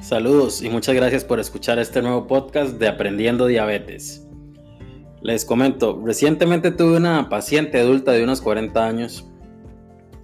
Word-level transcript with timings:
Saludos 0.00 0.62
y 0.62 0.70
muchas 0.70 0.94
gracias 0.94 1.24
por 1.24 1.40
escuchar 1.40 1.78
este 1.78 2.00
nuevo 2.00 2.26
podcast 2.26 2.78
de 2.78 2.88
Aprendiendo 2.88 3.46
Diabetes. 3.46 4.26
Les 5.20 5.44
comento, 5.44 6.00
recientemente 6.02 6.70
tuve 6.70 6.96
una 6.96 7.28
paciente 7.28 7.78
adulta 7.78 8.12
de 8.12 8.24
unos 8.24 8.40
40 8.40 8.82
años. 8.82 9.30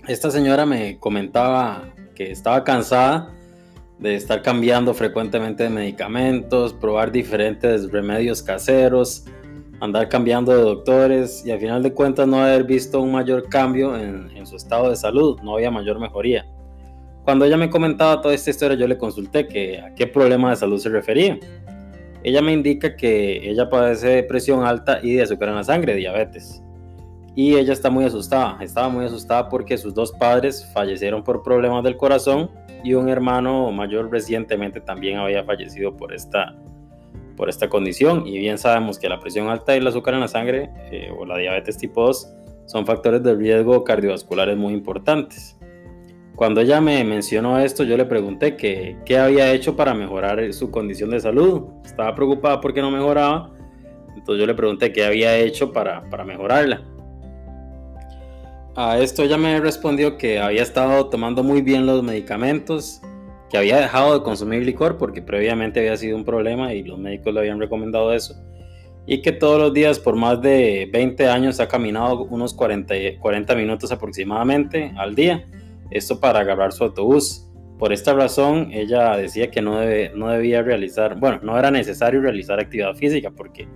Esta 0.09 0.31
señora 0.31 0.65
me 0.65 0.99
comentaba 0.99 1.93
que 2.15 2.31
estaba 2.31 2.65
cansada 2.65 3.35
de 3.99 4.15
estar 4.15 4.41
cambiando 4.41 4.95
frecuentemente 4.95 5.65
de 5.65 5.71
medicamentos, 5.71 6.73
probar 6.73 7.13
diferentes 7.13 7.93
remedios 7.93 8.43
caseros, 8.43 9.27
andar 9.81 10.09
cambiando 10.09 10.53
de 10.53 10.63
doctores 10.63 11.45
y 11.45 11.51
al 11.51 11.61
final 11.61 11.83
de 11.83 11.93
cuentas 11.93 12.27
no 12.27 12.41
haber 12.41 12.65
visto 12.65 13.03
un 13.03 13.13
mayor 13.13 13.47
cambio 13.51 13.95
en, 13.95 14.47
su 14.47 14.57
estado 14.57 14.89
de 14.89 14.97
salud, 14.97 15.39
no 15.43 15.57
había 15.57 15.71
mayor 15.71 16.01
mejoría. 16.01 16.47
Cuando 17.27 17.45
ella 17.45 17.57
me 17.57 17.69
comentaba 17.69 18.21
toda 18.21 18.37
esta 18.37 18.51
historia, 18.51 18.77
yo 18.77 18.87
le 18.87 18.97
consulté 18.97 19.49
que 19.49 19.81
a 19.81 19.93
qué 19.97 20.07
problema 20.07 20.51
de 20.51 20.55
salud 20.55 20.79
se 20.79 20.89
refería. 20.91 21.37
Ella 22.23 22.41
me 22.41 22.53
indica 22.53 22.95
que 22.95 23.51
ella 23.51 23.69
padece 23.69 24.23
presión 24.23 24.65
alta 24.65 25.01
y 25.03 25.15
de 25.15 25.23
azúcar 25.23 25.49
en 25.49 25.57
la 25.57 25.65
sangre, 25.65 25.97
diabetes. 25.97 26.63
Y 27.35 27.57
ella 27.57 27.73
está 27.73 27.91
muy 27.91 28.05
asustada, 28.05 28.59
estaba 28.61 28.89
muy 28.89 29.07
asustada 29.07 29.49
porque 29.49 29.77
sus 29.77 29.93
dos 29.93 30.13
padres 30.13 30.71
fallecieron 30.73 31.25
por 31.25 31.43
problemas 31.43 31.83
del 31.83 31.97
corazón 31.97 32.49
y 32.85 32.95
un 32.95 33.09
hermano 33.09 33.73
mayor 33.73 34.09
recientemente 34.09 34.81
también 34.81 35.19
había 35.19 35.43
fallecido 35.43 35.97
por 35.97 36.15
esta, 36.15 36.55
por 37.37 37.49
esta 37.49 37.69
condición. 37.69 38.25
Y 38.25 38.39
bien 38.39 38.57
sabemos 38.57 39.01
que 39.01 39.09
la 39.09 39.19
presión 39.19 39.49
alta 39.49 39.75
y 39.75 39.79
el 39.79 39.87
azúcar 39.89 40.15
en 40.15 40.21
la 40.21 40.29
sangre 40.29 40.71
eh, 40.93 41.11
o 41.19 41.27
la 41.27 41.37
diabetes 41.39 41.77
tipo 41.77 42.07
2 42.07 42.35
son 42.67 42.87
factores 42.87 43.25
de 43.25 43.35
riesgo 43.35 43.83
cardiovasculares 43.83 44.57
muy 44.57 44.75
importantes. 44.75 45.56
Cuando 46.37 46.61
ella 46.61 46.83
me 46.83 47.03
mencionó 47.03 47.59
esto, 47.59 47.83
yo 47.83 47.97
le 47.97 48.05
pregunté 48.05 48.57
que, 48.57 48.99
qué 49.07 49.19
había 49.19 49.51
hecho 49.55 49.75
para 49.75 49.95
mejorar 49.95 50.53
su 50.53 50.71
condición 50.71 51.09
de 51.09 51.19
salud. 51.19 51.63
Estaba 51.83 52.15
preocupada 52.15 52.61
porque 52.61 52.83
no 52.83 52.91
mejoraba. 52.91 53.53
Entonces 54.15 54.41
yo 54.41 54.47
le 54.47 54.55
pregunté 54.55 54.93
qué 54.93 55.07
había 55.07 55.35
hecho 55.39 55.73
para, 55.73 56.03
para 56.11 56.25
mejorarla. 56.25 56.83
A 58.77 58.99
esto 58.99 59.23
ella 59.23 59.39
me 59.39 59.59
respondió 59.61 60.19
que 60.19 60.39
había 60.39 60.63
estado 60.63 61.09
tomando 61.09 61.43
muy 61.43 61.63
bien 61.63 61.87
los 61.87 62.03
medicamentos, 62.03 63.01
que 63.49 63.57
había 63.57 63.79
dejado 63.79 64.19
de 64.19 64.23
consumir 64.23 64.67
licor 64.67 64.99
porque 64.99 65.23
previamente 65.23 65.81
había 65.81 65.97
sido 65.97 66.19
un 66.19 66.25
problema 66.27 66.75
y 66.75 66.83
los 66.83 66.99
médicos 66.99 67.33
le 67.33 67.41
habían 67.41 67.59
recomendado 67.59 68.13
eso. 68.13 68.37
Y 69.07 69.23
que 69.23 69.33
todos 69.33 69.59
los 69.59 69.73
días 69.73 69.99
por 69.99 70.17
más 70.17 70.43
de 70.43 70.87
20 70.93 71.29
años 71.31 71.61
ha 71.61 71.69
caminado 71.69 72.25
unos 72.25 72.53
40, 72.53 72.95
40 73.21 73.55
minutos 73.55 73.91
aproximadamente 73.91 74.93
al 74.99 75.15
día 75.15 75.47
esto 75.91 76.21
para 76.21 76.41
agarrar 76.41 76.73
su 76.73 76.85
autobús. 76.85 77.49
Por 77.79 77.93
esta 77.93 78.15
razón, 78.15 78.71
ella 78.73 79.17
decía 79.17 79.51
que 79.51 79.61
no, 79.61 79.81
no 80.15 80.31
debía 80.31 80.63
realizar, 80.63 81.19
bueno, 81.19 81.41
no 81.43 81.59
era 81.59 81.71
necesario 81.71 82.21
realizar 82.21 82.59
actividad 82.59 82.95
física 82.95 83.31
porque 83.31 83.69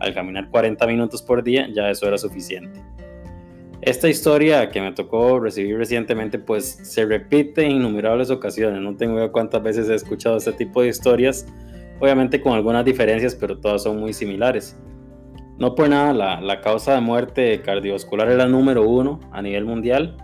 al 0.00 0.12
caminar 0.12 0.50
40 0.50 0.86
minutos 0.86 1.22
por 1.22 1.42
día 1.44 1.68
ya 1.72 1.88
eso 1.88 2.06
era 2.08 2.18
suficiente. 2.18 2.80
Esta 3.80 4.08
historia 4.08 4.70
que 4.70 4.80
me 4.80 4.92
tocó 4.92 5.38
recibir 5.38 5.76
recientemente 5.76 6.38
pues 6.38 6.80
se 6.82 7.04
repite 7.04 7.64
en 7.64 7.72
innumerables 7.72 8.30
ocasiones, 8.30 8.80
no 8.80 8.96
tengo 8.96 9.18
idea 9.18 9.30
cuántas 9.30 9.62
veces 9.62 9.88
he 9.88 9.94
escuchado 9.94 10.38
este 10.38 10.52
tipo 10.52 10.82
de 10.82 10.88
historias, 10.88 11.46
obviamente 12.00 12.40
con 12.40 12.54
algunas 12.54 12.84
diferencias, 12.84 13.34
pero 13.34 13.58
todas 13.58 13.82
son 13.82 14.00
muy 14.00 14.12
similares. 14.12 14.76
No 15.58 15.76
por 15.76 15.88
nada, 15.88 16.12
la, 16.12 16.40
la 16.40 16.60
causa 16.60 16.94
de 16.94 17.00
muerte 17.00 17.60
cardiovascular 17.60 18.28
es 18.30 18.36
la 18.36 18.48
número 18.48 18.88
uno 18.88 19.20
a 19.30 19.40
nivel 19.40 19.64
mundial 19.64 20.16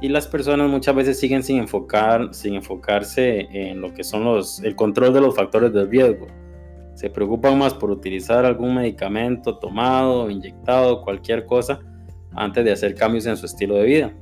y 0.00 0.08
las 0.08 0.26
personas 0.26 0.68
muchas 0.68 0.94
veces 0.94 1.18
siguen 1.18 1.42
sin, 1.42 1.58
enfocar, 1.58 2.34
sin 2.34 2.54
enfocarse 2.54 3.48
en 3.50 3.80
lo 3.80 3.94
que 3.94 4.04
son 4.04 4.24
los, 4.24 4.62
el 4.62 4.76
control 4.76 5.14
de 5.14 5.20
los 5.20 5.34
factores 5.34 5.72
de 5.72 5.86
riesgo. 5.86 6.26
Se 6.94 7.10
preocupan 7.10 7.58
más 7.58 7.74
por 7.74 7.90
utilizar 7.90 8.44
algún 8.44 8.74
medicamento 8.74 9.58
tomado, 9.58 10.30
inyectado, 10.30 11.02
cualquier 11.02 11.46
cosa, 11.46 11.80
antes 12.32 12.64
de 12.64 12.72
hacer 12.72 12.94
cambios 12.94 13.26
en 13.26 13.36
su 13.36 13.46
estilo 13.46 13.76
de 13.76 13.84
vida. 13.84 14.14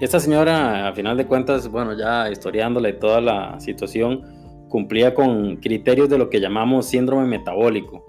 Esta 0.00 0.18
señora, 0.18 0.88
a 0.88 0.92
final 0.92 1.16
de 1.16 1.26
cuentas, 1.26 1.68
bueno, 1.68 1.96
ya 1.96 2.30
historiándole 2.30 2.94
toda 2.94 3.20
la 3.20 3.60
situación, 3.60 4.22
cumplía 4.68 5.14
con 5.14 5.56
criterios 5.56 6.08
de 6.08 6.18
lo 6.18 6.30
que 6.30 6.40
llamamos 6.40 6.86
síndrome 6.86 7.26
metabólico 7.26 8.04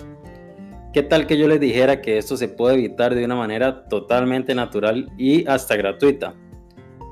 ¿Qué 0.93 1.03
tal 1.03 1.25
que 1.25 1.37
yo 1.37 1.47
les 1.47 1.61
dijera 1.61 2.01
que 2.01 2.17
esto 2.17 2.35
se 2.35 2.49
puede 2.49 2.75
evitar 2.75 3.15
de 3.15 3.23
una 3.23 3.35
manera 3.35 3.85
totalmente 3.85 4.53
natural 4.53 5.09
y 5.17 5.47
hasta 5.47 5.77
gratuita? 5.77 6.35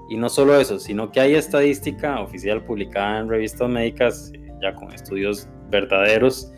Y 0.10 0.18
no 0.18 0.28
solo 0.28 0.60
eso, 0.60 0.80
sino 0.80 1.14
que 1.14 1.22
hay 1.22 1.36
estadística 1.36 2.20
oficial 2.20 2.62
publicada 2.66 3.20
en 3.20 3.30
revistas 3.30 3.70
médicas, 3.70 4.34
eh, 4.34 4.52
ya 4.62 4.76
con 4.76 4.92
estudios 4.92 5.48
verdaderos, 5.70 6.52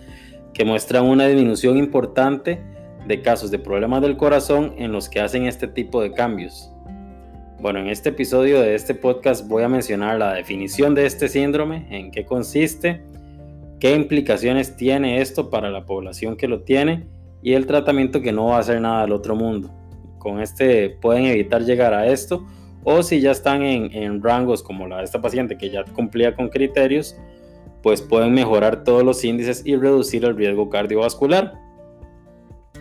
que 0.56 0.66
muestran 0.66 1.06
una 1.06 1.28
disminución 1.28 1.78
importante 1.78 2.60
de 3.08 3.22
casos 3.22 3.52
de 3.52 3.60
problemas 3.60 4.02
del 4.02 4.18
corazón 4.18 4.74
en 4.80 4.92
los 4.92 5.08
que 5.08 5.20
hacen 5.20 5.46
este 5.46 5.68
tipo 5.68 6.02
de 6.02 6.14
cambios. 6.14 6.74
Bueno, 7.60 7.82
en 7.82 7.90
este 7.90 8.10
episodio 8.10 8.60
de 8.62 8.74
este 8.74 8.96
podcast 8.96 9.48
voy 9.48 9.62
a 9.62 9.70
mencionar 9.70 10.18
la 10.18 10.34
definición 10.34 10.96
de 10.96 11.06
este 11.06 11.30
síndrome, 11.30 11.86
en 11.92 12.10
qué 12.10 12.26
consiste, 12.26 13.04
qué 13.82 13.96
implicaciones 13.96 14.78
tiene 14.78 15.22
esto 15.22 15.50
para 15.50 15.72
la 15.72 15.88
población 15.88 16.38
que 16.38 16.48
lo 16.48 16.62
tiene 16.62 17.08
y 17.42 17.54
el 17.54 17.66
tratamiento 17.66 18.22
que 18.22 18.32
no 18.32 18.46
va 18.46 18.58
a 18.58 18.60
hacer 18.60 18.80
nada 18.80 19.02
del 19.02 19.12
otro 19.12 19.36
mundo. 19.36 19.72
Con 20.20 20.40
este 20.40 20.92
pueden 21.02 21.26
evitar 21.26 21.64
llegar 21.64 21.92
a 21.96 22.06
esto 22.06 22.46
o 22.84 23.02
si 23.02 23.22
ya 23.22 23.32
están 23.32 23.64
en, 23.64 24.22
rangos 24.22 24.62
como 24.62 24.88
la 24.88 25.00
de 25.00 25.04
esta 25.04 25.20
paciente 25.20 25.58
que 25.58 25.72
ya 25.72 25.84
cumplía 25.84 26.36
con 26.36 26.50
criterios, 26.50 27.18
pues 27.82 28.04
pueden 28.04 28.34
mejorar 28.34 28.84
todos 28.84 29.04
los 29.04 29.24
índices 29.24 29.64
y 29.66 29.76
reducir 29.76 30.26
el 30.26 30.38
riesgo 30.38 30.70
cardiovascular. 30.70 31.56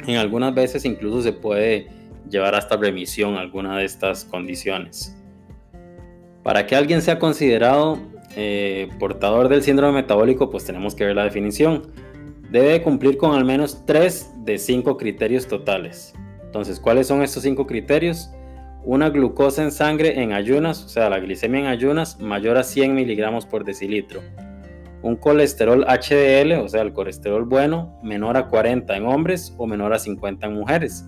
En 0.07 0.17
algunas 0.17 0.55
veces 0.55 0.85
incluso 0.85 1.23
se 1.23 1.33
puede 1.33 1.89
llevar 2.29 2.55
hasta 2.55 2.77
remisión 2.77 3.37
alguna 3.37 3.79
de 3.79 3.87
estas 3.87 4.27
condiciones. 4.27 5.17
Para 6.43 6.67
que 6.67 6.77
alguien 6.77 7.01
sea 7.01 7.19
considerado 7.19 7.99
eh, 8.37 8.89
portador 8.99 9.49
del 9.49 9.63
síndrome 9.63 10.03
metabólico, 10.03 10.51
pues 10.51 10.65
tenemos 10.65 10.95
que 10.95 11.05
ver 11.05 11.17
la 11.17 11.25
definición. 11.25 11.83
Debe 12.51 12.83
cumplir 12.83 13.17
con 13.17 13.35
al 13.37 13.45
menos 13.45 13.85
3 13.87 14.45
de 14.45 14.59
5 14.59 14.97
criterios 14.97 15.47
totales. 15.47 16.15
Entonces, 16.45 16.81
¿cuáles 16.81 17.07
son 17.07 17.23
estos 17.23 17.43
5 17.43 17.67
criterios? 17.67 18.31
Una 18.85 19.11
glucosa 19.11 19.63
en 19.63 19.73
sangre 19.73 20.23
en 20.23 20.33
ayunas, 20.33 20.85
o 20.85 20.89
sea, 20.89 21.11
la 21.11 21.21
glicemia 21.21 21.61
en 21.61 21.67
ayunas, 21.67 22.19
mayor 22.19 22.57
a 22.57 22.65
100 22.65 22.95
miligramos 22.95 23.47
por 23.47 23.65
decilitro. 23.65 24.21
Un 25.03 25.17
colesterol 25.17 25.85
HDL, 25.85 26.53
o 26.63 26.69
sea, 26.69 26.83
el 26.83 26.93
colesterol 26.93 27.45
bueno, 27.45 27.99
menor 28.03 28.37
a 28.37 28.49
40 28.49 28.97
en 28.97 29.07
hombres 29.07 29.55
o 29.59 29.67
menor 29.67 29.93
a 29.93 29.99
50 29.99 30.47
en 30.47 30.55
mujeres. 30.55 31.05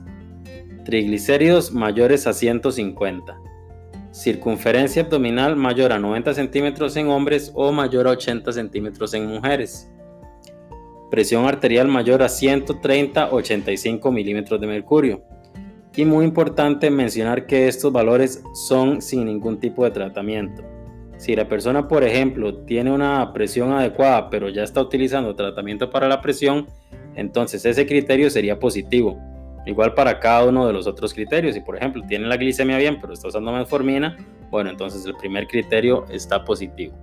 Triglicéridos 0.84 1.72
mayores 1.72 2.26
a 2.26 2.32
150 2.32 3.38
circunferencia 4.12 5.02
abdominal 5.02 5.56
mayor 5.56 5.92
a 5.92 5.98
90 5.98 6.34
centímetros 6.34 6.96
en 6.96 7.08
hombres 7.08 7.50
o 7.54 7.72
mayor 7.72 8.06
a 8.06 8.10
80 8.10 8.52
centímetros 8.52 9.14
en 9.14 9.26
mujeres. 9.26 9.90
Presión 11.10 11.46
arterial 11.46 11.88
mayor 11.88 12.22
a 12.22 12.26
130-85 12.26 14.12
milímetros 14.12 14.60
de 14.60 14.66
mercurio. 14.66 15.24
Y 15.94 16.04
muy 16.04 16.24
importante 16.24 16.90
mencionar 16.90 17.46
que 17.46 17.68
estos 17.68 17.92
valores 17.92 18.42
son 18.54 19.02
sin 19.02 19.26
ningún 19.26 19.58
tipo 19.58 19.84
de 19.84 19.90
tratamiento. 19.90 20.62
Si 21.18 21.36
la 21.36 21.48
persona, 21.48 21.86
por 21.86 22.02
ejemplo, 22.02 22.64
tiene 22.64 22.90
una 22.90 23.32
presión 23.32 23.72
adecuada 23.72 24.28
pero 24.30 24.48
ya 24.48 24.62
está 24.62 24.80
utilizando 24.80 25.34
tratamiento 25.34 25.90
para 25.90 26.08
la 26.08 26.20
presión, 26.20 26.66
entonces 27.14 27.64
ese 27.64 27.86
criterio 27.86 28.30
sería 28.30 28.58
positivo. 28.58 29.18
Igual 29.66 29.94
para 29.94 30.18
cada 30.18 30.44
uno 30.44 30.66
de 30.66 30.72
los 30.72 30.86
otros 30.86 31.14
criterios. 31.14 31.54
Si 31.54 31.60
por 31.60 31.76
ejemplo 31.76 32.02
tiene 32.06 32.26
la 32.26 32.36
glicemia 32.36 32.78
bien 32.78 32.98
pero 33.00 33.12
está 33.12 33.28
usando 33.28 33.52
metformina, 33.52 34.16
bueno, 34.50 34.70
entonces 34.70 35.06
el 35.06 35.14
primer 35.14 35.46
criterio 35.46 36.04
está 36.10 36.44
positivo. 36.44 36.94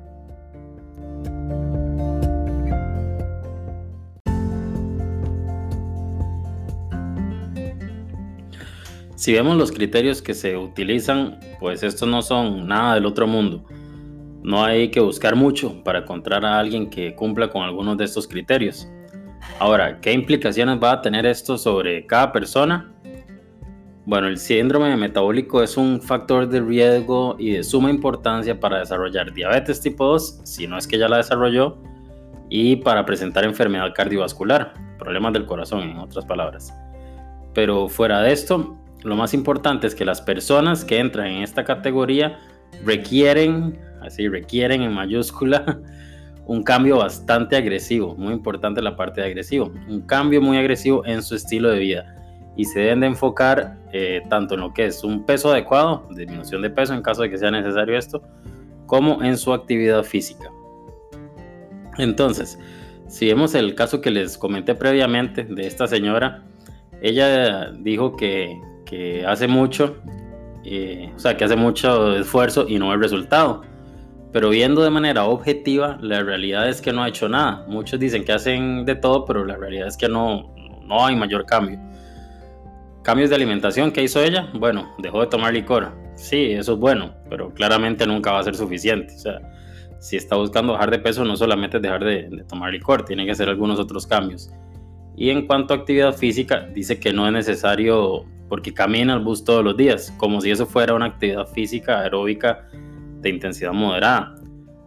Si 9.15 9.33
vemos 9.33 9.57
los 9.57 9.73
criterios 9.73 10.21
que 10.21 10.33
se 10.33 10.55
utilizan, 10.55 11.39
pues 11.59 11.83
estos 11.83 12.07
no 12.07 12.21
son 12.21 12.67
nada 12.67 12.95
del 12.95 13.05
otro 13.05 13.27
mundo. 13.27 13.65
No 14.43 14.63
hay 14.63 14.91
que 14.91 15.01
buscar 15.01 15.35
mucho 15.35 15.83
para 15.83 15.99
encontrar 15.99 16.45
a 16.45 16.57
alguien 16.57 16.89
que 16.89 17.13
cumpla 17.15 17.49
con 17.49 17.63
algunos 17.63 17.97
de 17.97 18.05
estos 18.05 18.29
criterios. 18.29 18.87
Ahora, 19.57 19.99
¿qué 19.99 20.13
implicaciones 20.13 20.79
va 20.81 20.93
a 20.93 21.01
tener 21.01 21.25
esto 21.25 21.57
sobre 21.57 22.05
cada 22.05 22.31
persona? 22.31 22.93
Bueno, 24.05 24.27
el 24.27 24.37
síndrome 24.37 24.95
metabólico 24.97 25.61
es 25.61 25.77
un 25.77 26.01
factor 26.01 26.47
de 26.47 26.61
riesgo 26.61 27.35
y 27.37 27.51
de 27.51 27.63
suma 27.63 27.89
importancia 27.89 28.59
para 28.59 28.79
desarrollar 28.79 29.33
diabetes 29.33 29.81
tipo 29.81 30.05
2, 30.05 30.41
si 30.43 30.65
no 30.65 30.77
es 30.77 30.87
que 30.87 30.97
ya 30.97 31.07
la 31.07 31.17
desarrolló, 31.17 31.77
y 32.49 32.77
para 32.77 33.05
presentar 33.05 33.43
enfermedad 33.43 33.93
cardiovascular, 33.93 34.73
problemas 34.97 35.33
del 35.33 35.45
corazón, 35.45 35.81
en 35.81 35.97
otras 35.97 36.25
palabras. 36.25 36.73
Pero 37.53 37.87
fuera 37.87 38.21
de 38.21 38.31
esto, 38.31 38.77
lo 39.03 39.15
más 39.15 39.33
importante 39.33 39.87
es 39.87 39.95
que 39.95 40.05
las 40.05 40.21
personas 40.21 40.83
que 40.83 40.99
entran 40.99 41.27
en 41.27 41.43
esta 41.43 41.63
categoría 41.63 42.39
requieren, 42.83 43.79
así 44.01 44.27
requieren 44.27 44.81
en 44.81 44.93
mayúscula, 44.93 45.79
un 46.45 46.63
cambio 46.63 46.97
bastante 46.97 47.55
agresivo, 47.55 48.15
muy 48.15 48.33
importante 48.33 48.81
la 48.81 48.95
parte 48.95 49.21
de 49.21 49.27
agresivo, 49.27 49.71
un 49.87 50.01
cambio 50.01 50.41
muy 50.41 50.57
agresivo 50.57 51.05
en 51.05 51.21
su 51.21 51.35
estilo 51.35 51.69
de 51.69 51.79
vida 51.79 52.15
y 52.55 52.65
se 52.65 52.79
deben 52.79 52.99
de 52.99 53.07
enfocar 53.07 53.77
eh, 53.93 54.21
tanto 54.29 54.55
en 54.55 54.61
lo 54.61 54.73
que 54.73 54.87
es 54.87 55.03
un 55.03 55.25
peso 55.25 55.51
adecuado, 55.51 56.05
disminución 56.09 56.61
de 56.61 56.69
peso 56.69 56.93
en 56.93 57.01
caso 57.01 57.21
de 57.21 57.29
que 57.29 57.37
sea 57.37 57.51
necesario 57.51 57.97
esto, 57.97 58.21
como 58.85 59.23
en 59.23 59.37
su 59.37 59.53
actividad 59.53 60.03
física. 60.03 60.51
Entonces, 61.97 62.59
si 63.07 63.27
vemos 63.27 63.55
el 63.55 63.75
caso 63.75 64.01
que 64.01 64.11
les 64.11 64.37
comenté 64.37 64.75
previamente 64.75 65.43
de 65.43 65.67
esta 65.67 65.87
señora, 65.87 66.43
ella 67.01 67.71
dijo 67.71 68.15
que, 68.17 68.59
hace 69.25 69.47
mucho, 69.47 69.97
eh, 70.65 71.11
o 71.15 71.19
sea, 71.19 71.37
que 71.37 71.45
hace 71.45 71.55
mucho 71.55 72.17
esfuerzo 72.17 72.67
y 72.67 72.77
no 72.77 72.91
hay 72.91 72.97
resultado. 72.97 73.61
Pero 74.31 74.49
viendo 74.49 74.83
de 74.83 74.91
manera 74.91 75.25
objetiva, 75.25 75.97
la 76.01 76.21
realidad 76.21 76.69
es 76.69 76.81
que 76.81 76.93
no 76.93 77.03
ha 77.03 77.09
hecho 77.09 77.27
nada. 77.27 77.65
Muchos 77.67 77.99
dicen 77.99 78.23
que 78.23 78.31
hacen 78.31 78.85
de 78.85 78.95
todo, 78.95 79.25
pero 79.25 79.43
la 79.43 79.57
realidad 79.57 79.87
es 79.87 79.97
que 79.97 80.07
no, 80.07 80.53
no 80.85 81.05
hay 81.05 81.15
mayor 81.15 81.45
cambio. 81.45 81.79
Cambios 83.01 83.29
de 83.29 83.35
alimentación, 83.35 83.91
¿qué 83.91 84.03
hizo 84.03 84.21
ella? 84.21 84.47
Bueno, 84.53 84.93
dejó 84.99 85.21
de 85.21 85.27
tomar 85.27 85.53
licor. 85.53 85.91
Sí, 86.15 86.51
eso 86.51 86.73
es 86.73 86.79
bueno, 86.79 87.15
pero 87.29 87.53
claramente 87.53 88.05
nunca 88.05 88.31
va 88.31 88.39
a 88.39 88.43
ser 88.43 88.55
suficiente. 88.55 89.15
O 89.15 89.19
sea, 89.19 89.39
si 89.99 90.15
está 90.17 90.35
buscando 90.35 90.73
bajar 90.73 90.91
de 90.91 90.99
peso, 90.99 91.25
no 91.25 91.35
solamente 91.35 91.79
dejar 91.79 92.03
de, 92.03 92.29
de 92.29 92.43
tomar 92.43 92.71
licor, 92.71 93.05
tiene 93.05 93.25
que 93.25 93.31
hacer 93.31 93.49
algunos 93.49 93.79
otros 93.79 94.05
cambios. 94.05 94.51
Y 95.15 95.31
en 95.31 95.47
cuanto 95.47 95.73
a 95.73 95.77
actividad 95.77 96.13
física, 96.13 96.67
dice 96.73 96.99
que 96.99 97.11
no 97.13 97.25
es 97.25 97.33
necesario 97.33 98.25
porque 98.47 98.73
camina 98.73 99.13
al 99.13 99.21
bus 99.21 99.43
todos 99.43 99.63
los 99.63 99.75
días, 99.75 100.13
como 100.17 100.41
si 100.41 100.51
eso 100.51 100.65
fuera 100.65 100.93
una 100.93 101.05
actividad 101.05 101.47
física 101.47 102.01
aeróbica 102.01 102.67
de 103.21 103.29
intensidad 103.29 103.73
moderada, 103.73 104.35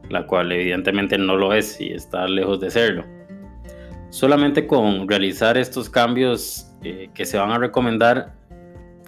la 0.09 0.27
cual 0.27 0.53
evidentemente 0.53 1.19
no 1.19 1.37
lo 1.37 1.53
es 1.53 1.81
y 1.81 1.93
está 1.93 2.27
lejos 2.27 2.61
de 2.61 2.71
serlo. 2.71 3.05
Solamente 4.11 4.67
con 4.67 5.09
realizar 5.09 5.57
estos 5.57 5.89
cambios 5.89 6.71
eh, 6.83 7.09
que 7.15 7.25
se 7.25 7.39
van 7.39 7.51
a 7.51 7.59
recomendar, 7.59 8.35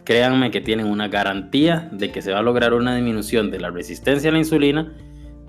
créanme 0.05 0.51
que 0.51 0.61
tienen 0.61 0.87
una 0.87 1.09
garantía 1.09 1.89
de 1.93 2.11
que 2.11 2.23
se 2.23 2.33
va 2.33 2.39
a 2.39 2.43
lograr 2.43 2.73
una 2.73 2.95
disminución 2.95 3.51
de 3.51 3.61
la 3.61 3.71
resistencia 3.71 4.31
a 4.31 4.33
la 4.33 4.39
insulina 4.39 4.93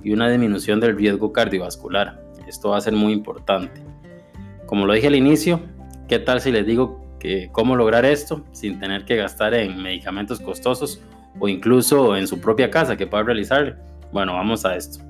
y 0.03 0.11
una 0.11 0.29
disminución 0.29 0.79
del 0.79 0.97
riesgo 0.97 1.31
cardiovascular. 1.31 2.21
Esto 2.47 2.69
va 2.69 2.77
a 2.77 2.81
ser 2.81 2.93
muy 2.93 3.13
importante. 3.13 3.81
Como 4.65 4.85
lo 4.85 4.93
dije 4.93 5.07
al 5.07 5.15
inicio, 5.15 5.61
¿qué 6.07 6.19
tal 6.19 6.41
si 6.41 6.51
les 6.51 6.65
digo 6.65 7.17
que 7.19 7.49
cómo 7.51 7.75
lograr 7.75 8.05
esto 8.05 8.45
sin 8.51 8.79
tener 8.79 9.05
que 9.05 9.15
gastar 9.15 9.53
en 9.53 9.81
medicamentos 9.81 10.39
costosos 10.39 11.01
o 11.39 11.47
incluso 11.47 12.15
en 12.15 12.27
su 12.27 12.39
propia 12.39 12.69
casa 12.69 12.95
que 12.95 13.07
pueda 13.07 13.23
realizarle? 13.23 13.75
Bueno, 14.11 14.33
vamos 14.33 14.65
a 14.65 14.75
esto. 14.75 15.03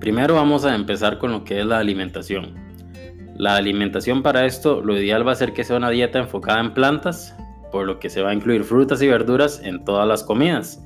Primero 0.00 0.34
vamos 0.34 0.64
a 0.64 0.74
empezar 0.74 1.18
con 1.18 1.32
lo 1.32 1.44
que 1.44 1.60
es 1.60 1.66
la 1.66 1.78
alimentación. 1.78 2.54
La 3.36 3.56
alimentación 3.56 4.22
para 4.22 4.46
esto, 4.46 4.80
lo 4.80 4.98
ideal 4.98 5.26
va 5.26 5.32
a 5.32 5.36
ser 5.36 5.52
que 5.52 5.64
sea 5.64 5.76
una 5.76 5.90
dieta 5.90 6.18
enfocada 6.18 6.60
en 6.60 6.72
plantas, 6.72 7.36
por 7.70 7.86
lo 7.86 7.98
que 7.98 8.08
se 8.08 8.22
va 8.22 8.30
a 8.30 8.34
incluir 8.34 8.64
frutas 8.64 9.02
y 9.02 9.08
verduras 9.08 9.60
en 9.62 9.84
todas 9.84 10.06
las 10.06 10.22
comidas 10.22 10.82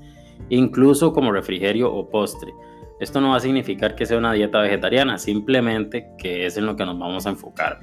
incluso 0.51 1.13
como 1.13 1.33
refrigerio 1.33 1.93
o 1.93 2.09
postre. 2.09 2.53
Esto 2.99 3.21
no 3.21 3.31
va 3.31 3.37
a 3.37 3.41
significar 3.41 3.95
que 3.95 4.05
sea 4.05 4.19
una 4.19 4.33
dieta 4.33 4.61
vegetariana, 4.61 5.17
simplemente 5.17 6.11
que 6.19 6.45
es 6.45 6.57
en 6.59 6.67
lo 6.67 6.77
que 6.77 6.85
nos 6.85 6.99
vamos 6.99 7.27
a 7.27 7.31
enfocar. 7.31 7.81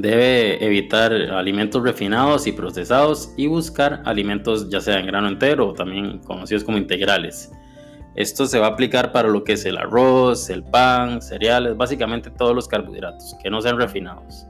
Debe 0.00 0.64
evitar 0.64 1.12
alimentos 1.12 1.82
refinados 1.82 2.46
y 2.46 2.52
procesados 2.52 3.34
y 3.36 3.48
buscar 3.48 4.00
alimentos 4.04 4.70
ya 4.70 4.80
sea 4.80 5.00
en 5.00 5.06
grano 5.06 5.26
entero 5.26 5.70
o 5.70 5.74
también 5.74 6.20
conocidos 6.20 6.62
como 6.62 6.78
integrales. 6.78 7.50
Esto 8.14 8.46
se 8.46 8.60
va 8.60 8.68
a 8.68 8.70
aplicar 8.70 9.10
para 9.10 9.28
lo 9.28 9.42
que 9.42 9.54
es 9.54 9.64
el 9.64 9.76
arroz, 9.76 10.50
el 10.50 10.62
pan, 10.62 11.20
cereales, 11.20 11.76
básicamente 11.76 12.30
todos 12.30 12.54
los 12.54 12.68
carbohidratos 12.68 13.34
que 13.42 13.50
no 13.50 13.60
sean 13.60 13.76
refinados. 13.76 14.46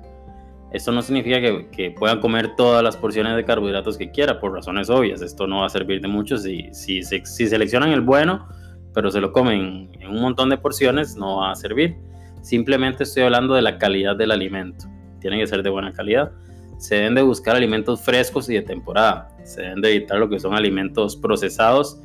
Esto 0.71 0.93
no 0.93 1.01
significa 1.01 1.41
que, 1.41 1.95
puedan 1.99 2.21
comer 2.21 2.55
todas 2.55 2.85
las 2.85 2.99
porciones 2.99 3.35
de 3.35 3.47
carbohidratos 3.47 3.97
que 3.97 4.11
quiera, 4.11 4.41
por 4.41 4.53
razones 4.53 4.91
obvias. 4.91 5.23
Esto 5.23 5.47
no 5.47 5.61
va 5.61 5.67
a 5.67 5.71
servir 5.71 6.03
de 6.03 6.09
mucho 6.09 6.37
si, 6.37 6.69
si, 6.73 7.03
si 7.03 7.47
seleccionan 7.47 7.93
el 7.93 8.03
bueno, 8.03 8.47
pero 8.93 9.11
se 9.11 9.23
lo 9.23 9.33
comen 9.33 9.93
en 9.99 10.11
un 10.11 10.21
montón 10.21 10.51
de 10.51 10.59
porciones, 10.59 11.17
no 11.17 11.39
va 11.39 11.53
a 11.53 11.55
servir. 11.55 11.97
Simplemente 12.43 13.05
estoy 13.05 13.23
hablando 13.23 13.55
de 13.55 13.63
la 13.63 13.79
calidad 13.79 14.15
del 14.15 14.31
alimento. 14.31 14.98
Tiene 15.21 15.39
que 15.39 15.47
ser 15.47 15.63
de 15.63 15.71
buena 15.71 15.93
calidad. 15.93 16.33
Se 16.79 16.97
deben 16.97 17.15
de 17.15 17.23
buscar 17.23 17.57
alimentos 17.57 18.01
frescos 18.03 18.49
y 18.49 18.55
de 18.55 18.63
temporada. 18.63 19.29
Se 19.45 19.63
deben 19.63 19.81
de 19.81 19.97
evitar 19.97 20.19
lo 20.19 20.29
que 20.29 20.39
son 20.39 20.55
alimentos 20.55 21.17
procesados 21.17 22.01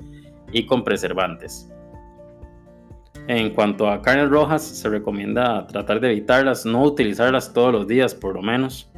y 0.51 0.65
con 0.65 0.83
preservantes. 0.83 1.69
En 3.27 3.51
cuanto 3.51 3.89
a 3.89 4.01
carnes 4.01 4.29
rojas, 4.29 4.61
se 4.63 4.89
recomienda 4.89 5.65
tratar 5.67 6.01
de 6.01 6.11
evitarlas, 6.11 6.65
no 6.65 6.83
utilizarlas 6.83 7.53
todos 7.53 7.71
los 7.71 7.87
días 7.87 8.13
por 8.13 8.33
lo 8.33 8.41
menos. 8.41 8.91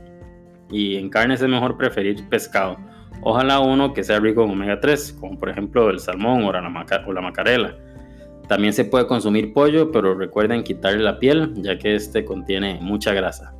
Y 0.72 0.96
en 0.96 1.10
carnes 1.10 1.42
es 1.42 1.48
mejor 1.48 1.78
preferir 1.78 2.28
pescado. 2.28 2.78
Ojalá 3.22 3.60
uno 3.60 3.94
que 3.94 4.04
sea 4.04 4.20
rico 4.20 4.44
en 4.44 4.52
omega 4.52 4.80
3, 4.80 5.18
como 5.20 5.38
por 5.38 5.50
ejemplo 5.50 5.90
el 5.90 6.00
salmón 6.00 6.44
o 6.44 6.52
la, 6.52 6.86
o 7.06 7.14
la 7.14 7.22
macarela. 7.22 7.76
También 8.48 8.74
se 8.74 8.86
puede 8.86 9.08
consumir 9.08 9.54
pollo, 9.54 9.92
pero 9.92 10.16
recuerden 10.16 10.64
quitarle 10.64 11.04
la 11.04 11.20
piel, 11.20 11.54
ya 11.56 11.78
que 11.78 11.96
este 11.96 12.26
contiene 12.26 12.80
mucha 12.82 13.14
grasa. 13.14 13.54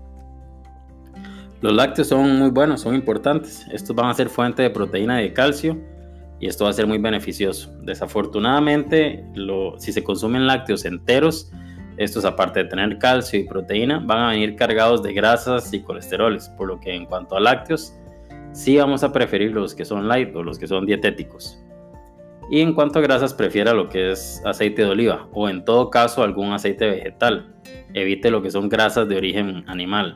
Los 1.62 1.74
lácteos 1.74 2.10
son 2.10 2.38
muy 2.38 2.50
buenos, 2.50 2.82
son 2.82 2.96
importantes. 2.96 3.66
Estos 3.72 3.96
van 3.96 4.08
a 4.08 4.14
ser 4.14 4.30
fuente 4.30 4.62
de 4.62 4.70
proteína 4.70 5.22
y 5.22 5.30
de 5.30 5.34
calcio 5.34 5.78
y 6.40 6.48
esto 6.48 6.66
va 6.66 6.70
a 6.70 6.74
ser 6.74 6.88
muy 6.88 6.98
beneficioso. 6.98 7.74
Desafortunadamente, 7.82 9.26
si 9.78 9.94
se 9.94 10.04
consumen 10.04 10.48
lácteos 10.48 10.86
enteros, 10.86 11.52
estos 11.98 12.26
aparte 12.26 12.64
de 12.64 12.70
tener 12.70 12.98
calcio 12.98 13.40
y 13.40 13.46
proteína, 13.46 14.00
van 14.00 14.20
a 14.20 14.30
venir 14.32 14.56
cargados 14.56 15.02
de 15.02 15.14
grasas 15.14 15.74
y 15.74 15.82
colesteroles, 15.82 16.50
por 16.50 16.68
lo 16.68 16.80
que 16.80 16.94
en 16.94 17.06
cuanto 17.06 17.38
a 17.38 17.40
lácteos, 17.40 17.94
sí 18.52 18.78
vamos 18.78 19.04
a 19.04 19.14
preferir 19.14 19.52
los 19.52 19.74
que 19.74 19.86
son 19.86 20.08
light 20.08 20.36
o 20.36 20.44
los 20.44 20.60
que 20.60 20.68
son 20.68 20.86
dietéticos. 20.86 21.58
Y 22.52 22.60
en 22.60 22.74
cuanto 22.74 23.00
a 23.00 23.02
grasas, 23.02 23.34
prefiera 23.34 23.74
lo 23.74 23.90
que 23.90 24.12
es 24.12 24.42
aceite 24.46 24.84
de 24.84 24.90
oliva 24.90 25.28
o 25.32 25.50
en 25.50 25.66
todo 25.66 25.90
caso 25.90 26.22
algún 26.22 26.52
aceite 26.52 26.86
vegetal. 26.86 27.56
Evite 27.94 28.30
lo 28.30 28.42
que 28.42 28.52
son 28.52 28.70
grasas 28.70 29.08
de 29.08 29.18
origen 29.18 29.64
animal. 29.68 30.14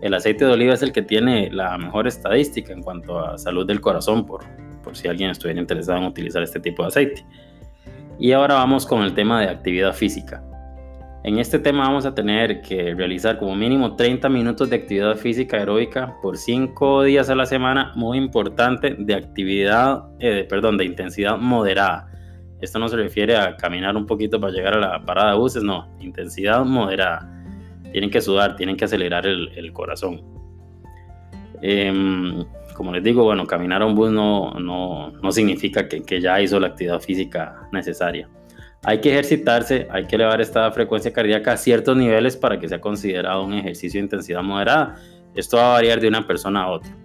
El 0.00 0.14
aceite 0.14 0.44
de 0.44 0.52
oliva 0.52 0.74
es 0.74 0.82
el 0.82 0.92
que 0.92 1.02
tiene 1.02 1.50
la 1.50 1.76
mejor 1.76 2.06
estadística 2.06 2.72
en 2.72 2.82
cuanto 2.82 3.18
a 3.18 3.36
salud 3.36 3.66
del 3.66 3.80
corazón 3.80 4.24
por, 4.24 4.44
por 4.82 4.96
si 4.96 5.08
alguien 5.08 5.30
estuviera 5.30 5.60
interesado 5.60 5.98
en 5.98 6.04
utilizar 6.04 6.42
este 6.42 6.60
tipo 6.60 6.82
de 6.82 6.88
aceite. 6.88 7.26
Y 8.18 8.32
ahora 8.32 8.54
vamos 8.54 8.86
con 8.86 9.02
el 9.02 9.14
tema 9.14 9.40
de 9.40 9.48
actividad 9.48 9.92
física. 9.92 10.42
En 11.24 11.38
este 11.38 11.58
tema 11.58 11.84
vamos 11.84 12.06
a 12.06 12.14
tener 12.14 12.62
que 12.62 12.94
realizar 12.94 13.38
como 13.38 13.54
mínimo 13.56 13.96
30 13.96 14.28
minutos 14.28 14.70
de 14.70 14.76
actividad 14.76 15.16
física 15.16 15.56
aeróbica 15.56 16.16
por 16.22 16.36
5 16.36 17.02
días 17.02 17.28
a 17.28 17.34
la 17.34 17.44
semana, 17.44 17.92
muy 17.96 18.18
importante, 18.18 18.94
de 18.98 19.14
actividad, 19.14 20.04
eh, 20.20 20.46
perdón, 20.48 20.76
de 20.76 20.84
intensidad 20.84 21.36
moderada. 21.36 22.08
Esto 22.60 22.78
no 22.78 22.88
se 22.88 22.96
refiere 22.96 23.36
a 23.36 23.56
caminar 23.56 23.96
un 23.96 24.06
poquito 24.06 24.40
para 24.40 24.52
llegar 24.52 24.74
a 24.74 24.80
la 24.80 25.04
parada 25.04 25.32
de 25.32 25.38
buses, 25.38 25.62
no, 25.62 25.94
intensidad 26.00 26.64
moderada. 26.64 27.37
Tienen 27.92 28.10
que 28.10 28.20
sudar, 28.20 28.56
tienen 28.56 28.76
que 28.76 28.84
acelerar 28.84 29.26
el, 29.26 29.72
corazón. 29.72 30.22
Em, 31.62 32.44
como 32.74 32.92
les 32.92 33.02
digo, 33.02 33.24
bueno, 33.24 33.46
caminar 33.46 33.82
a 33.82 33.86
un 33.86 33.94
bus 33.94 34.10
no, 34.10 34.52
no, 34.54 35.10
no 35.10 35.32
significa 35.32 35.88
que, 35.88 36.02
que, 36.02 36.20
ya 36.20 36.40
hizo 36.40 36.60
la 36.60 36.68
actividad 36.68 37.00
física 37.00 37.68
necesaria. 37.72 38.28
Hay 38.84 39.00
que 39.00 39.10
ejercitarse, 39.10 39.88
hay 39.90 40.06
que 40.06 40.16
elevar 40.16 40.40
esta 40.40 40.70
frecuencia 40.70 41.12
cardíaca 41.12 41.52
a 41.52 41.56
ciertos 41.56 41.96
niveles 41.96 42.36
para 42.36 42.60
que 42.60 42.68
sea 42.68 42.80
considerado 42.80 43.44
un 43.44 43.54
ejercicio 43.54 43.98
de 43.98 44.04
intensidad 44.04 44.42
moderada. 44.42 44.96
Esto 45.34 45.56
va 45.56 45.70
a 45.70 45.72
variar 45.74 46.00
de 46.00 46.08
una 46.08 46.26
persona 46.26 46.62
a 46.62 46.70
otra. 46.70 46.96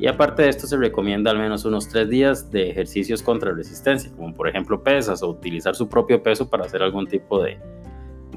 Y 0.00 0.06
aparte 0.06 0.42
de 0.42 0.48
esto 0.48 0.66
se 0.66 0.78
recomienda 0.78 1.30
al 1.30 1.38
menos 1.38 1.66
unos 1.66 1.86
tres 1.88 2.08
días 2.08 2.50
de 2.50 2.70
ejercicios 2.70 3.22
contra 3.22 3.52
resistencia, 3.52 4.10
como 4.16 4.32
por 4.32 4.48
ejemplo 4.48 4.82
pesas 4.82 5.22
o 5.22 5.28
utilizar 5.28 5.76
su 5.76 5.88
propio 5.90 6.22
peso 6.22 6.48
para 6.48 6.64
hacer 6.64 6.82
algún 6.82 7.06
tipo 7.06 7.42
de, 7.42 7.58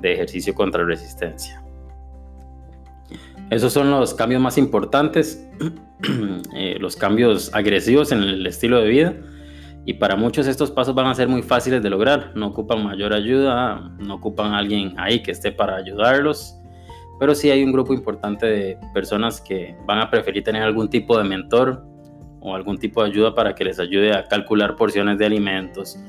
de 0.01 0.11
ejercicio 0.11 0.53
contra 0.53 0.83
resistencia. 0.83 1.62
Esos 3.53 3.71
son 3.71 3.91
los 3.91 4.15
cambios 4.15 4.41
más 4.41 4.57
importantes, 4.57 5.47
eh, 6.55 6.77
los 6.79 6.95
cambios 6.95 7.53
agresivos 7.53 8.11
en 8.11 8.23
el 8.23 8.47
estilo 8.47 8.81
de 8.81 8.87
vida. 8.87 9.13
Y 9.85 9.93
para 9.93 10.15
muchos 10.15 10.47
estos 10.47 10.71
pasos 10.71 10.95
van 10.95 11.05
a 11.05 11.13
ser 11.13 11.27
muy 11.27 11.43
fáciles 11.43 11.83
de 11.83 11.89
lograr. 11.91 12.31
No 12.33 12.47
ocupan 12.47 12.83
mayor 12.83 13.13
ayuda, 13.13 13.91
no 13.99 14.15
ocupan 14.15 14.55
a 14.55 14.57
alguien 14.57 14.95
ahí 14.97 15.21
que 15.21 15.29
esté 15.29 15.51
para 15.51 15.75
ayudarlos. 15.75 16.55
Pero 17.19 17.35
sí 17.35 17.51
hay 17.51 17.63
un 17.63 17.71
grupo 17.71 17.93
importante 17.93 18.47
de 18.47 18.77
personas 18.91 19.39
que 19.39 19.77
van 19.85 19.99
a 19.99 20.09
preferir 20.09 20.43
tener 20.43 20.63
algún 20.63 20.89
tipo 20.89 21.15
de 21.15 21.23
mentor 21.23 21.85
o 22.39 22.55
algún 22.55 22.79
tipo 22.79 23.03
de 23.03 23.11
ayuda 23.11 23.35
para 23.35 23.53
que 23.53 23.65
les 23.65 23.77
ayude 23.77 24.13
a 24.13 24.27
calcular 24.27 24.75
porciones 24.75 25.19
de 25.19 25.27
alimentos, 25.27 25.99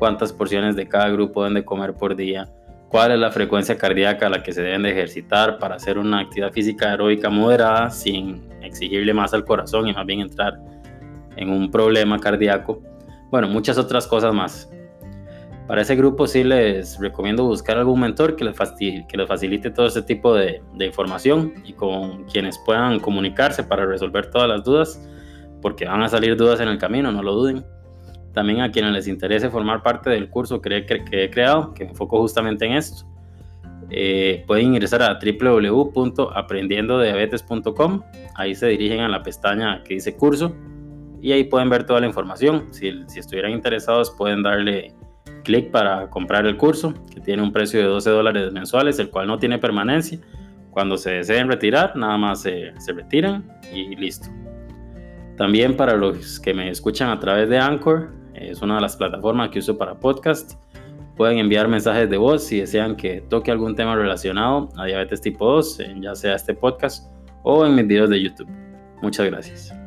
cuántas 0.00 0.32
porciones 0.32 0.74
de 0.74 0.88
cada 0.88 1.10
grupo 1.10 1.44
deben 1.44 1.54
de 1.54 1.64
comer 1.64 1.94
por 1.94 2.16
día 2.16 2.48
cuál 2.88 3.12
es 3.12 3.18
la 3.18 3.30
frecuencia 3.30 3.76
cardíaca 3.76 4.26
a 4.26 4.30
la 4.30 4.42
que 4.42 4.52
se 4.52 4.62
deben 4.62 4.82
de 4.82 4.90
ejercitar 4.90 5.58
para 5.58 5.76
hacer 5.76 5.98
una 5.98 6.20
actividad 6.20 6.52
física 6.52 6.90
aeróbica 6.90 7.28
moderada 7.30 7.90
sin 7.90 8.48
exigirle 8.62 9.12
más 9.14 9.34
al 9.34 9.44
corazón 9.44 9.88
y 9.88 9.92
más 9.92 10.06
bien 10.06 10.20
entrar 10.20 10.58
en 11.36 11.50
un 11.50 11.70
problema 11.70 12.18
cardíaco. 12.18 12.82
Bueno, 13.30 13.48
muchas 13.48 13.78
otras 13.78 14.06
cosas 14.06 14.34
más. 14.34 14.70
Para 15.66 15.82
ese 15.82 15.94
grupo 15.96 16.26
sí 16.26 16.44
les 16.44 16.98
recomiendo 16.98 17.44
buscar 17.44 17.76
algún 17.76 18.00
mentor 18.00 18.36
que 18.36 18.44
les, 18.44 18.56
facilite, 18.56 19.70
todo 19.70 19.86
ese 19.86 20.00
tipo 20.00 20.34
de, 20.34 20.62
de, 20.74 20.86
información 20.86 21.52
y 21.62 21.74
con 21.74 22.24
quienes 22.24 22.58
puedan 22.64 22.98
comunicarse 23.00 23.62
para 23.62 23.84
resolver 23.84 24.30
todas 24.30 24.48
las 24.48 24.64
dudas, 24.64 25.06
porque 25.60 25.84
van 25.84 26.02
a 26.02 26.08
salir 26.08 26.38
dudas 26.38 26.60
en 26.60 26.68
el 26.68 26.78
camino, 26.78 27.12
no 27.12 27.22
lo 27.22 27.34
duden. 27.34 27.66
También 28.32 28.60
a 28.60 28.70
quienes 28.70 28.92
les 28.92 29.08
interese 29.08 29.50
formar 29.50 29.82
parte 29.82 30.10
del 30.10 30.28
curso 30.28 30.60
que, 30.60 30.86
he 31.10 31.30
creado, 31.30 31.74
que 31.74 31.82
enfoco 31.84 32.20
justamente 32.20 32.66
en 32.66 32.72
esto. 32.72 33.04
Eh, 33.90 34.44
pueden 34.46 34.66
ingresar 34.66 35.02
a 35.02 35.18
www.aprendiendodiabetes.com. 35.18 38.02
Ahí 38.34 38.54
se 38.54 38.66
dirigen 38.68 39.00
a 39.00 39.08
la 39.08 39.22
pestaña 39.22 39.82
que 39.82 39.94
dice 39.94 40.14
curso 40.14 40.54
y 41.20 41.32
ahí 41.32 41.44
pueden 41.44 41.70
ver 41.70 41.84
toda 41.84 42.00
la 42.00 42.06
información. 42.06 42.68
Si, 42.70 42.92
si 43.06 43.18
estuvieran 43.18 43.52
interesados, 43.52 44.10
pueden 44.10 44.42
darle 44.42 44.94
clic 45.42 45.70
para 45.70 46.08
comprar 46.10 46.46
el 46.46 46.56
curso, 46.56 46.94
que 47.12 47.20
tiene 47.20 47.42
un 47.42 47.52
precio 47.52 47.80
de 47.80 47.86
12 47.86 48.10
dólares 48.10 48.52
mensuales, 48.52 48.98
el 48.98 49.10
cual 49.10 49.26
no 49.26 49.38
tiene 49.38 49.58
permanencia. 49.58 50.18
Cuando 50.70 50.96
se 50.96 51.12
deseen 51.12 51.48
retirar, 51.48 51.96
nada 51.96 52.18
más 52.18 52.42
se, 52.42 52.72
se 52.78 52.92
retiran 52.92 53.44
y 53.72 53.96
listo. 53.96 54.28
También 55.36 55.76
para 55.76 55.96
los 55.96 56.38
que 56.40 56.52
me 56.52 56.68
escuchan 56.68 57.10
a 57.10 57.18
través 57.18 57.48
de 57.48 57.58
Anchor, 57.58 58.12
es 58.40 58.62
una 58.62 58.76
de 58.76 58.80
las 58.80 58.96
plataformas 58.96 59.50
que 59.50 59.58
uso 59.58 59.76
para 59.76 59.94
podcast. 59.94 60.54
Pueden 61.16 61.38
enviar 61.38 61.68
mensajes 61.68 62.08
de 62.08 62.16
voz 62.16 62.44
si 62.44 62.60
desean 62.60 62.96
que 62.96 63.20
toque 63.22 63.50
algún 63.50 63.74
tema 63.74 63.96
relacionado 63.96 64.68
a 64.76 64.84
diabetes 64.86 65.20
tipo 65.20 65.50
2, 65.52 65.78
ya 66.00 66.14
sea 66.14 66.36
este 66.36 66.54
podcast 66.54 67.12
o 67.42 67.66
en 67.66 67.74
mis 67.74 67.86
videos 67.86 68.10
de 68.10 68.22
YouTube. 68.22 68.48
Muchas 69.02 69.26
gracias. 69.26 69.77